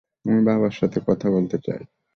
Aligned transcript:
আমি 0.25 0.41
বাবার 0.45 0.73
সাথে 0.73 0.97
কথা 1.07 1.27
বলতে 1.31 1.57
চাই। 1.63 1.81